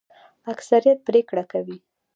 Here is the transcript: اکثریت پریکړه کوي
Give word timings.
اکثریت 0.53 0.99
پریکړه 1.07 1.43
کوي 1.51 1.77